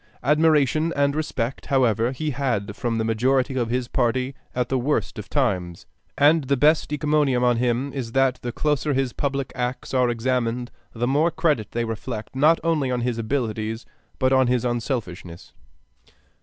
Admiration 0.23 0.91
and 0.95 1.15
respect, 1.15 1.67
however, 1.67 2.11
he 2.11 2.31
had 2.31 2.75
from 2.75 2.97
the 2.97 3.03
majority 3.03 3.53
of 3.55 3.69
his 3.69 3.87
party 3.87 4.33
at 4.55 4.67
the 4.67 4.79
worst 4.79 5.19
of 5.19 5.29
times; 5.29 5.85
and 6.17 6.45
the 6.45 6.57
best 6.57 6.91
encomium 6.91 7.43
on 7.43 7.57
him 7.57 7.93
is 7.93 8.13
that 8.13 8.39
the 8.41 8.51
closer 8.51 8.93
his 8.95 9.13
public 9.13 9.51
acts 9.55 9.93
are 9.93 10.09
examined, 10.09 10.71
the 10.93 11.05
more 11.05 11.29
credit 11.29 11.69
they 11.71 11.85
reflect 11.85 12.35
not 12.35 12.59
only 12.63 12.89
on 12.89 13.01
his 13.01 13.19
abilities 13.19 13.85
but 14.17 14.33
on 14.33 14.47
his 14.47 14.65
unselfishness. 14.65 15.53